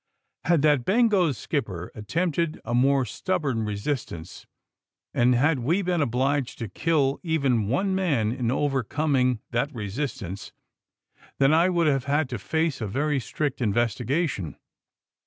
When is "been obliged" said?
5.83-6.57